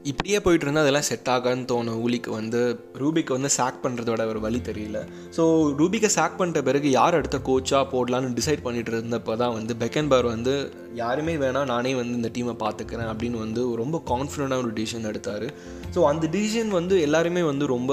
[0.03, 1.99] இப்படியே போயிட்டு இருந்தால் அதெல்லாம் செட் ஆகான்னு தோணும்.
[2.05, 2.61] ஊலிக்கு வந்து
[2.93, 4.99] ரூபிக்கு வந்து சாக் பண்ணுறதோட ஒரு வழி தெரியல.
[5.37, 5.43] ஸோ
[5.81, 10.55] ரூபிக்கை சாக் பண்ணிட்ட பிறகு யார் அடுத்த கோச்சாக போடலான்னு டிசைட் பண்ணிட்டு இருந்தப்போ தான் வந்து பெக்கன்பர் வந்து
[10.95, 15.47] யாருமே வேணாம் நானே வந்து இந்த டீமை பார்த்துக்கிறேன் அப்படின்னு வந்து ரொம்ப கான்ஃபிடண்ட்டான ஒரு டிசிஷன் எடுத்தார்.
[15.95, 17.93] ஸோ அந்த டிசிஷன் வந்து எல்லாருமே வந்து ரொம்ப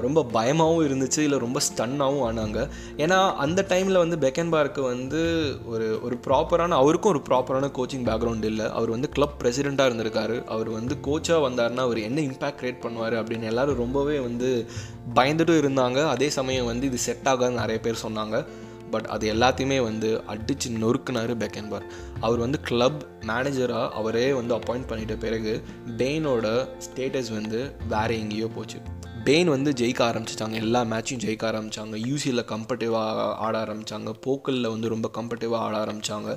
[0.00, 2.68] ரொம்ப பயமாகவும் இருந்துச்சு இல்லை ரொம்ப ஸ்டன்னாகவும் ஆனாங்க.
[2.96, 5.20] ஏன்னா அந்த டைமில் வந்து பெக்கன்பார்க்கு வந்து
[5.66, 8.66] ஒரு ஒரு ப்ராப்பரான அவருக்கும் ஒரு ப்ராப்பரான கோச்சிங் பேக்ரவுண்ட் இல்லை.
[8.70, 10.44] அவர் வந்து கிளப் பிரசிடெண்ட்டாக இருந்திருக்காரு.
[10.44, 14.66] அவர் அவர் வந்து கோச்சாக வந்தார்னா அவர் என்ன இம்பேக்ட் க்ரியேட் பண்ணுவார் அப்படின்னு எல்லோரும் ரொம்பவே வந்து
[15.14, 16.06] பயந்துட்டும் இருந்தாங்க.
[16.06, 18.46] அதே சமயம் வந்து இது செட் ஆகாதுன்னு நிறைய பேர் சொன்னாங்க.
[18.90, 21.84] பட் அது எல்லாத்தையுமே வந்து அடித்து நொறுக்குனார் பெக்கன்பர்
[22.20, 25.62] அவர் வந்து கிளப் மேனேஜராக அவரே வந்து அப்பாயிண்ட் பண்ணிட்ட பிறகு
[25.96, 28.78] பெயினோட ஸ்டேட்டஸ் வந்து வேறு எங்கேயோ போச்சு.
[29.24, 30.56] பெயின் வந்து ஜெயிக்க ஆரம்பிச்சிட்டாங்க.
[30.64, 36.32] எல்லா மேட்சும் ஜெயிக்க ஆரம்பித்தாங்க யூசியில் கம்பர்டிவாக ஆட ஆரம்பித்தாங்க போக்கலில் வந்து ரொம்ப கம்பர்டிவாக ஆட ஆரம்பித்தாங்க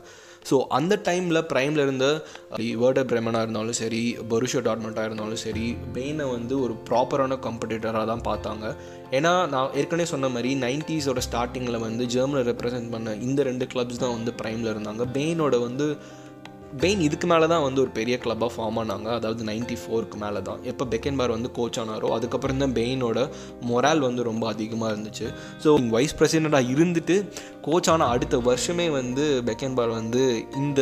[0.49, 2.05] ஸோ அந்த டைமில் ப்ரைமில் இருந்த
[2.81, 8.65] வேர்டர் பிரமனாக இருந்தாலும் சரி பருஷோ டாட்மெண்ட்டாக இருந்தாலும் சரி பெயினை வந்து ஒரு ப்ராப்பரான காம்படிட்டராக தான் பார்த்தாங்க.
[9.17, 14.15] ஏன்னா நான் ஏற்கனவே சொன்ன மாதிரி நைன்டிஸோட ஸ்டார்டிங்கில் வந்து ஜெர்மனை ரெப்ரசென்ட் பண்ண இந்த ரெண்டு கிளப்ஸ் தான்
[14.17, 15.05] வந்து ப்ரைமில் இருந்தாங்க.
[15.17, 15.87] பெயினோட வந்து
[16.81, 19.09] பெயின் இதுக்கு மேலே தான் வந்து ஒரு பெரிய கிளப்பாக ஃபார்ம் ஆனாங்க.
[19.19, 23.19] அதாவது நைன்டி ஃபோருக்கு மேலே தான் எப்போ பெக்கன்பார் வந்து கோச் ஆனாரோ அதுக்கப்புறம் தான் பெயினோட
[23.69, 25.27] மொரால் வந்து ரொம்ப அதிகமாக இருந்துச்சு.
[25.63, 27.17] ஸோ வைஸ் பிரசிடெண்ட்டாக இருந்துட்டு
[27.67, 30.23] கோச் ஆன அடுத்த வருஷமே வந்து பெக்கன்பார் வந்து
[30.63, 30.81] இந்த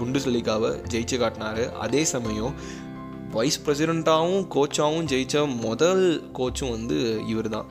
[0.00, 1.64] புண்டுஸ் லீகாவை ஜெயிச்சு காட்டினார்.
[1.86, 2.54] அதே சமயம்
[3.36, 6.04] வைஸ் பிரசிடெண்ட்டாகவும் கோச்சாகவும் ஜெயித்த முதல்
[6.38, 6.96] கோச்சும் வந்து
[7.32, 7.68] இவர் தான்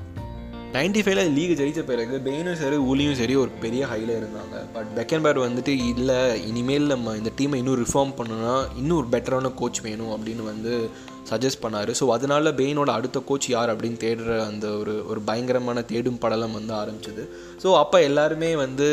[0.75, 4.55] நைன்டி ஃபைவ்ல லீக் ஜெயித்த பிறகு பெயினும் சரி ஊலியும் சரி ஒரு பெரிய ஹையில் இருந்தாங்க.
[4.75, 9.81] பட் பெக்கன்பேர் வந்துட்டு இல்லை இனிமேல் நம்ம இந்த டீமை இன்னும் ரிஃபார்ம் பண்ணணும்னா இன்னும் ஒரு பெட்டரான கோச்
[9.87, 10.73] வேணும் அப்படின்னு வந்து
[11.31, 11.91] சஜஸ்ட் பண்ணார்.
[11.99, 16.73] ஸோ அதனால பெயினோட அடுத்த கோச் யார் அப்படின்னு தேடுற அந்த ஒரு ஒரு பயங்கரமான தேடும் படலம் வந்து
[16.81, 17.25] ஆரம்பிச்சது.
[17.63, 18.87] ஸோ அப்போ எல்லாருமே வந்து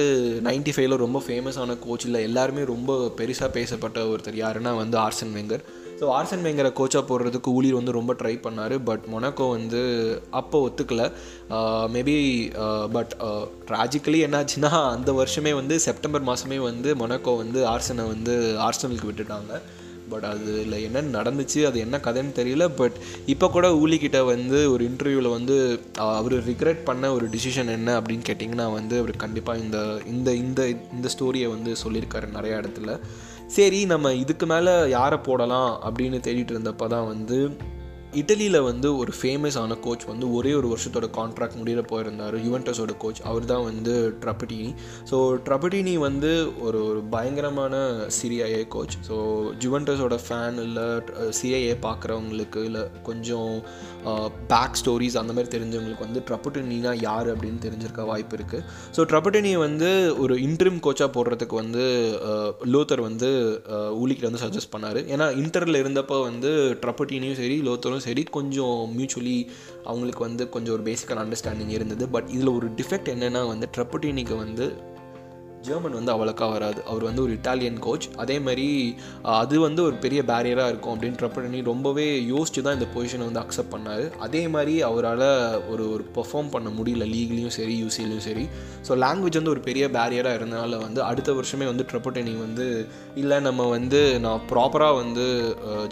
[0.48, 5.64] நைன்டி ஃபைவ்ல ரொம்ப ஃபேமஸான கோச் இல்லை எல்லாருமே ரொம்ப பெருசாக பேசப்பட்ட ஒருத்தர் யாருன்னா வந்து ஆர்சன் வெங்கர்
[6.00, 8.74] ஸோ ஆர்சன் வேங்கரை கோச்சாக போடுறதுக்கு ஊழியர் வந்து ரொம்ப ட்ரை பண்ணார்.
[8.88, 9.80] பட் மொனாக்கோ வந்து
[10.30, 11.06] அப்போ ஒத்துக்கலை.
[11.94, 12.16] Maybe
[12.64, 13.12] uh, but
[13.68, 18.34] tragically uh, uh, என்னாச்சுன்னா அந்த வருஷமே வந்து செப்டம்பர் மாதமே வந்து மொனாக்கோ வந்து ஆர்சனை வந்து
[18.66, 19.60] ஆர்சனலுக்கு விட்டுட்டாங்க.
[20.12, 22.66] பட் அதில் என்ன நடந்துச்சு அது என்ன கதைன்னு தெரியல.
[22.76, 25.56] பட் இப்போ கூட ஊலிக்கிட்ட வந்து ஒரு இன்டர்வியூவில் வந்து
[26.18, 30.62] அவர் ரிக்ரெட் பண்ண ஒரு டிசிஷன் என்ன அப்படின்னு கேட்டிங்கன்னா வந்து அவர் கண்டிப்பாக இந்த இந்த இந்த
[30.96, 32.94] இந்த ஸ்டோரியை வந்து சொல்லியிருக்காரு நிறையா இடத்துல.
[33.48, 37.38] சரி நம்ம இதுக்கு மேலே யாரை போடலாம் அப்படின்னு தேடிட்டு இருந்தப்போ தான் வந்து
[38.14, 42.36] இட்டலியில் வந்து ஒரு ஃபேமஸான கோச் வந்து ஒரே ஒரு வருஷத்தோட கான்ட்ராக்ட் முடிகிற போயிருந்தார்.
[42.46, 44.74] யுவென்டஸோட கோச் அவர் தான் வந்து ட்ரபடினி
[45.10, 45.16] ஸோ
[45.46, 47.74] ட்ரபடினி வந்து ஒரு ஒரு பயங்கரமான
[48.18, 49.16] சிரிஐஏ கோச் ஸோ
[49.64, 50.86] ஜுவென்டஸோட ஃபேன் இல்லை
[51.38, 53.52] சிஐஏ பார்க்குறவங்களுக்கு இல்லை கொஞ்சம்
[54.46, 58.64] பேக் ஸ்டோரிஸ் அந்த மாதிரி தெரிஞ்சவங்களுக்கு வந்து ட்ரப்பட்டினா யார் அப்படின்னு தெரிஞ்சிருக்க வாய்ப்பு இருக்குது
[58.96, 61.84] ஸோ ட்ரப்பட்டினியை வந்து ஒரு இன்ட்ரிம் கோச்சாக போடுறதுக்கு வந்து
[62.74, 63.30] லோத்தர் வந்து
[64.02, 65.00] ஊலிக்கிட்ட வந்து சஜஸ்ட் பண்ணார்.
[65.14, 69.46] ஏன்னா இன்டரில் இருந்தப்போ வந்து ட்ரப்பட்டினியும் சரி லோத்தரும் சரி கொஞ்சம் மியூச்சுவலி
[69.84, 72.08] அவங்களுக்கு வந்து கொஞ்சம் ஒரு பேசிக்கான அண்டர்ஸ்டாண்டிங் இருந்தது.
[72.08, 74.87] பட் இதில் ஒரு டிஃபெக்ட் என்னென்னா வந்து ட்ரப்பட்டினிக்கு வந்து
[75.66, 76.80] ஜெர்மன் வந்து அவ்வளோக்கா வராது.
[76.90, 78.66] அவர் வந்து ஒரு இட்டாலியன் கோச் அதே மாதிரி
[79.40, 83.72] அது வந்து ஒரு பெரிய பேரியராக இருக்கும் அப்படின்றப்ப பண்ணி ரொம்பவே யோசிச்சு தான் இந்த பொசிஷனை வந்து அக்செப்ட்
[83.74, 84.04] பண்ணார்.
[84.26, 85.26] அதே மாதிரி அவரால்
[85.72, 88.44] ஒரு ஒரு பெர்ஃபார்ம் பண்ண முடியல லீக்லேயும் சரி யூசிலையும் சரி.
[88.88, 92.66] ஸோ லாங்குவேஜ் வந்து ஒரு பெரிய பேரியராக இருந்தனால வந்து அடுத்த வருஷமே வந்து ட்ரப்பட்டனி வந்து
[93.22, 95.26] இல்லை நம்ம வந்து நான் ப்ராப்பராக வந்து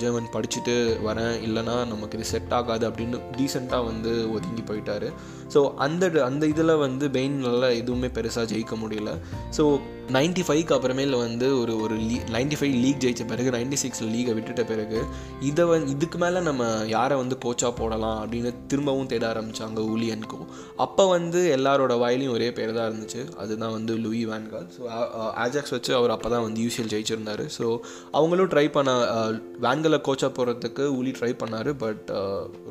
[0.03, 0.77] ஜெர்மன் படிச்சுட்டு
[1.09, 1.35] வரேன்.
[1.49, 5.09] இல்லைனா நமக்கு இது செட் ஆகாது அப்படின்னு டீசெண்டாக வந்து ஒதுங்கி போயிட்டார்.
[5.55, 9.11] ஸோ அந்த அந்த இதில் வந்து பெயினால் எதுவுமே பெருசாக ஜெயிக்க முடியல.
[9.57, 9.65] ஸோ
[10.15, 14.33] நைன்டி ஃபைவ்க்கு அப்புறமேல வந்து ஒரு ஒரு லீ நைன்டி ஃபைவ் லீக் ஜெயித்த பிறகு நைன்டி சிக்ஸில் லீகை
[14.37, 14.99] விட்டுட்ட பிறகு
[15.49, 20.39] இதை வந்து இதுக்கு மேலே நம்ம யாரை வந்து கோச்சாக போடலாம் அப்படின்னு திரும்பவும் தேட ஆரம்பித்தாங்க ஊலியன்கோ.
[20.85, 23.23] அப்போ வந்து எல்லாரோட வாயிலையும் ஒரே பேர் தான் இருந்துச்சு.
[23.45, 24.83] அதுதான் வந்து லூயி வேன்கால் ஸோ
[25.45, 27.45] ஆஜாக்ஸ் வச்சு அவர் அப்போ தான் வந்து யூசிஎல் ஜெயிச்சிருந்தார்.
[27.57, 27.67] ஸோ
[28.21, 28.95] அவங்களும் ட்ரை பண்ண
[29.67, 31.73] வேன்கலை கோச்சாக போகிறதுக்கு ஊலி ட்ரை பண்ணார்.
[31.85, 32.07] பட்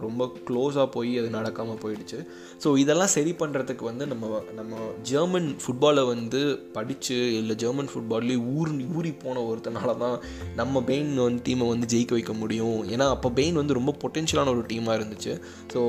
[0.06, 2.22] ரொம்ப க்ளோஸாக போய் அது நடக்காமல் போயிடுச்சு.
[2.64, 4.74] ஸோ இதெல்லாம் சரி பண்ணுறதுக்கு வந்து நம்ம நம்ம
[5.12, 6.42] ஜெர்மன் ஃபுட்பாலை வந்து
[6.80, 10.18] படித்து இல்லை ஜெர்மன் ஃபுட்பால்லேயே ஊர் ஊறி போன ஒருத்தனால தான்
[10.62, 12.80] நம்ம பெயின் வந்து டீமை வந்து ஜெயிக்க வைக்க முடியும்.
[12.94, 15.36] ஏன்னா அப்போ பெயின் வந்து ரொம்ப பொட்டென்ஷியலான ஒரு டீமாக இருந்துச்சு.
[15.76, 15.82] ஸோ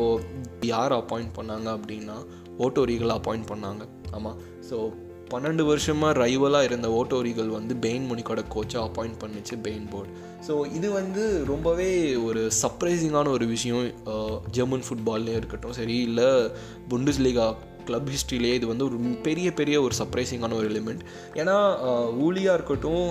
[0.75, 2.19] யார் அப்பாயிண்ட் பண்ணாங்க அப்படின்னா
[2.67, 3.83] ஓட்டோரிகள் அப்பாயிண்ட் பண்ணாங்க.
[4.19, 4.39] ஆமாம்
[4.71, 4.79] ஸோ
[5.33, 10.13] பன்னெண்டு வருஷமாக ரைவலாக இருந்த ஓட்டோரிகள் வந்து பெயின் முனிக்கோட கோச்சாக அப்பாயிண்ட் பண்ணிச்சு பெயின் போர்டு
[10.47, 11.89] ஸோ இது வந்து ரொம்பவே
[12.27, 13.87] ஒரு சர்ப்ரைசிங்கான ஒரு விஷயம்
[14.57, 15.75] ஜெர்மன் ஃபுட்பால்லே இருக்கட்டும்.
[15.81, 16.29] சரி இல்லை
[16.91, 17.47] புண்டுஸ் லீகா
[17.87, 21.03] கிளப் ஹிஸ்ட்ரியிலேயே இது வந்து ஒரு பெரிய பெரிய ஒரு சர்ப்ரைசிங்கான ஒரு எலிமெண்ட்
[21.35, 21.57] ஏன்னா
[22.19, 23.07] ஊலியாக இருக்கட்டும்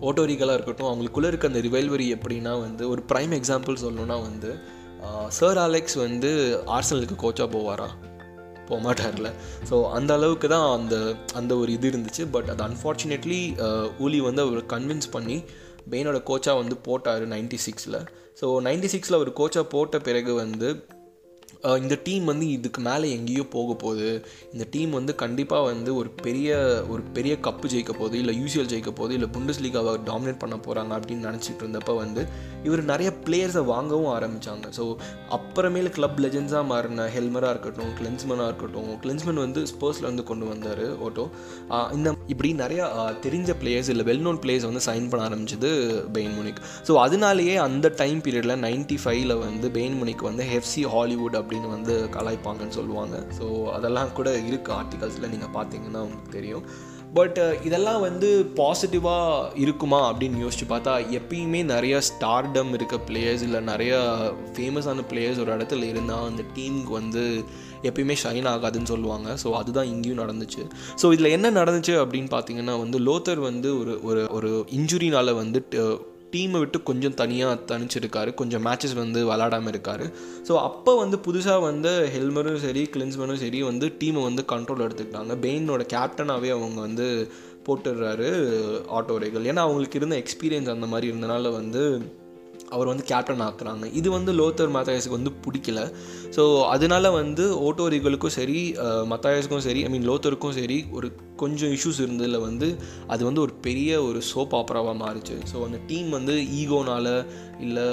[0.00, 4.50] ஓட்டோரிகளாக இருக்கட்டும் அவங்களுக்குள்ளே இருக்க அந்த ரிவைல்வரி எப்படின்னா வந்து ஒரு ப்ரைம் எக்ஸாம்பிள் சொல்லணுன்னா வந்து
[5.38, 6.30] சர் அலெக்ஸ் வந்து
[6.76, 7.88] ஆர்சனலுக்கு கோச்சாக போவாரா?
[8.68, 9.28] போக மாட்டார்ல.
[9.70, 10.96] ஸோ அந்த அளவுக்கு தான் அந்த
[11.34, 12.24] அந்த ஒரு இது இருந்துச்சு.
[12.30, 13.40] பட் அது அன்ஃபார்ச்சுனேட்லி
[13.98, 15.36] ஊலி வந்து அவர் கன்வின்ஸ் பண்ணி
[15.90, 17.98] பெயினோட கோச்சாக வந்து போட்டார் நைன்டி சிக்ஸில்
[18.40, 20.68] ஸோ நைன்டி சிக்ஸில் அவர் கோச்சாக போட்ட பிறகு வந்து
[21.64, 24.26] இந்த டீம் வந்து இதுக்கு மேலே எங்கேயோ போக போகுது.
[24.52, 28.18] இந்த டீம் வந்து கண்டிப்பாக வந்து ஒரு பெரிய ஒரு பெரிய கப்பு ஜெயிக்க போகுது.
[28.18, 29.14] இல்லை யூசிஎல் ஜெயிக்க போகுது.
[29.14, 32.26] இல்லை புண்டஸ் லீகாவை டாமினேட் பண்ண போகிறாங்க அப்படின்னு நினச்சிட்டு இருந்தப்போ வந்து
[32.64, 34.96] இவர் நிறைய பிளேயர்ஸை வாங்கவும் ஆரம்பித்தாங்க ஸோ
[35.30, 41.26] அப்புறமேல கிளப் லெஜெண்ட்ஸாக மாறின ஹெல்மராக இருக்கட்டும் கிளென்ஸ்மனாக இருக்கட்டும் கிளென்ஸ்மன் வந்து ஸ்போர்ட்ஸில் வந்து கொண்டு வந்தார் ஓட்டோ
[41.92, 42.86] இந்த இப்படி நிறையா
[43.22, 45.70] தெரிஞ்ச பிளேயர்ஸ் இல்லை வெல் நோன் பிளேயர்ஸ் வந்து சைன் பண்ண ஆரம்பிச்சது
[46.12, 51.38] பெயின் முனிக் ஸோ அதனாலேயே அந்த டைம் பீரியடில் நைன்டி ஃபைவ்ல வந்து பெயின் முனிக் வந்து ஹெஃப்சி ஹாலிவுட்
[51.40, 53.16] அப்படின்னு வந்து கலாய்ப்பாங்கன்னு சொல்லுவாங்க.
[53.38, 56.66] ஸோ அதெல்லாம் கூட இருக்குது ஆர்டிகல்ஸில் நீங்கள் பார்த்தீங்கன்னா உங்களுக்கு தெரியும்.
[57.14, 64.00] பட் இதெல்லாம் வந்து பாசிட்டிவாக இருக்குமா அப்படின்னு யோசிச்சு பார்த்தா எப்பயுமே நிறைய ஸ்டார்டம் இருக்க பிளேயர்ஸ் இல்லை நிறையா
[64.56, 67.24] ஃபேமஸான பிளேயர்ஸ் ஒரு இடத்துல இருந்தால் அந்த டீமுக்கு வந்து
[67.90, 69.28] எப்பயுமே ஷைன் ஆகாதுன்னு சொல்லுவாங்க.
[69.42, 70.62] ஸோ அதுதான் இங்கேயும் நடந்துச்சு.
[71.02, 75.60] ஸோ இதில் என்ன நடந்துச்சு அப்படின்னு பார்த்தீங்கன்னா வந்து லோத்தர் வந்து ஒரு ஒரு ஒரு இன்ஜுரினால் வந்து
[76.32, 78.30] டீமை விட்டு கொஞ்சம் தனியாக தனிச்சிருக்காரு.
[78.40, 80.04] கொஞ்சம் மேட்சஸ் வந்து விளாடாமல் இருக்கார்.
[80.48, 85.34] ஸோ அப்போ வந்து புதுசாக வந்து ஹெல்மரும் சரி கிளின்ஸ்மனும் சரி வந்து டீமை வந்து கண்ட்ரோல் எடுத்துக்கிட்டாங்க.
[85.44, 87.06] பெயினோட கேப்டனாகவே அவங்க வந்து
[87.68, 88.28] போட்டுடுறாரு
[88.98, 91.82] ஆட்டோ ரேகல் ஏன்னா அவங்களுக்கு இருந்த எக்ஸ்பீரியன்ஸ் அந்த மாதிரி இருந்தனால வந்து
[92.74, 93.84] அவர் வந்து கேப்டன் ஆக்குறாங்க.
[93.98, 95.80] இது வந்து லோத்தர் மத்தாயஸுக்கு வந்து பிடிக்கல.
[96.36, 96.42] ஸோ
[96.74, 98.60] அதனால வந்து ஓட்டோரிகளுக்கும் சரி
[99.12, 101.10] மத்தாயஸுக்கும் சரி ஐ மீன் லோத்தருக்கும் சரி ஒரு
[101.42, 102.68] கொஞ்சம் இஷ்யூஸ் இருந்ததில் வந்து
[103.14, 105.36] அது வந்து ஒரு பெரிய ஒரு சோப் ஆப்பராவாக மாறிச்சு.
[105.52, 107.12] ஸோ அந்த டீம் வந்து ஈகோனால்
[107.66, 107.86] இல்லை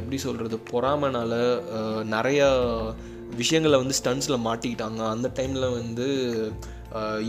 [0.00, 1.38] எப்படி சொல்கிறது பொறாமனால்
[2.16, 2.50] நிறையா
[3.40, 5.00] விஷயங்களை வந்து ஸ்டன்ஸில் மாட்டிக்கிட்டாங்க.
[5.14, 6.06] அந்த டைமில் வந்து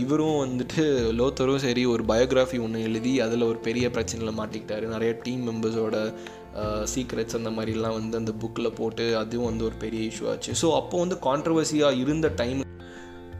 [0.00, 0.82] இவரும் வந்துட்டு
[1.18, 4.86] லோத்தரும் சரி ஒரு பயோகிராஃபி ஒன்று எழுதி அதில் ஒரு பெரிய பிரச்சனையில் மாட்டிக்கிட்டாரு.
[4.94, 5.96] நிறைய டீம் மெம்பர்ஸோட
[6.92, 10.52] சீக்ரெட்ஸ் அந்த மாதிரிலாம் வந்து அந்த புக்கில் போட்டு அதுவும் வந்து ஒரு பெரிய இஷ்யூ ஆச்சு.
[10.62, 12.60] ஸோ அப்போ வந்து கான்ட்ரவர்சியாக இருந்த டைம்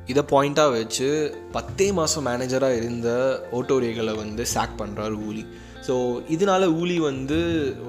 [0.06, 1.08] இதை பாயிண்ட்டாக வச்சு
[1.52, 3.10] பத்தே மாதம் மேனேஜராக இருந்த
[3.52, 5.44] ஓட்டோரிகளை வந்து சாக் பண்ணுறாரு ஊலி.
[5.86, 5.94] ஸோ
[6.34, 7.38] இதனால் ஊலி வந்து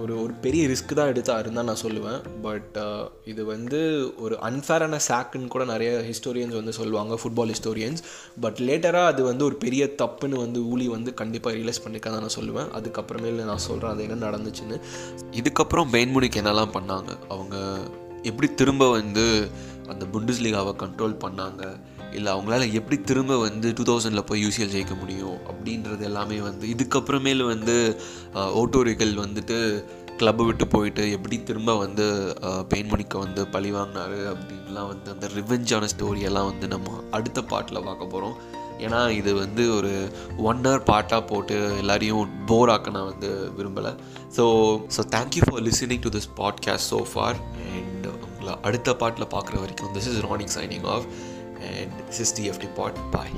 [0.02, 2.20] ஒரு ஒரு பெரிய ரிஸ்க் தான் எடுத்தாருன்னு தான் நான் சொல்லுவேன்.
[2.46, 3.80] பட் uh, இது வந்து
[4.24, 8.02] ஒரு அன்ஃபேரான சாக்குன்னு கூட நிறைய ஹிஸ்டோரியன்ஸ் வந்து சொல்லுவாங்க ஃபுட்பால் ஹிஸ்டோரியன்ஸ்
[8.46, 12.38] பட் லேட்டராக அது வந்து ஒரு பெரிய தப்புன்னு வந்து ஊலி வந்து கண்டிப்பாக ரியலைஸ் பண்ணிக்க தான் நான்
[12.40, 12.70] சொல்லுவேன்.
[12.80, 14.80] அதுக்கப்புறமேல நான் சொல்கிறேன் அது என்ன நடந்துச்சுன்னு.
[15.42, 17.12] இதுக்கப்புறம் பெயின்முனிக்கு என்னெல்லாம் பண்ணாங்க?
[17.36, 17.56] அவங்க
[18.32, 19.26] எப்படி திரும்ப வந்து
[19.94, 21.64] அந்த புண்டஸ்லீகாவை கண்ட்ரோல் பண்ணாங்க?
[22.16, 27.46] இல்லை அவங்களால எப்படி திரும்ப வந்து டூ தௌசண்டில் போய் யூசிஎல் ஜெயிக்க முடியும் அப்படின்றது எல்லாமே வந்து இதுக்கப்புறமேல
[27.46, 27.76] வந்து
[28.56, 29.58] ஓட்டோரிகள் வந்துட்டு
[30.18, 32.06] கிளப்பை விட்டு போயிட்டு எப்படி திரும்ப வந்து
[32.70, 38.38] பெயின்மணிக்கு வந்து பழி வாங்கினாரு அப்படின்லாம் வந்து அந்த ரிவெஞ்சான ஸ்டோரியெல்லாம் வந்து நம்ம அடுத்த பாட்டில் பார்க்க போகிறோம்
[38.80, 39.92] ஏன்னா இது வந்து ஒரு
[40.38, 43.92] ஒன் ஹவர் பாட்டாக போட்டு எல்லாரையும் போர் ஆக்க நான் வந்து விரும்பலை.
[44.36, 44.44] So
[44.96, 47.38] so thank you for listening to this podcast so far
[47.76, 51.08] and உங்களை அடுத்த பாட்டில் பார்க்குற வரைக்கும் this is Rani signing off
[51.74, 53.36] and this is TFT pod bye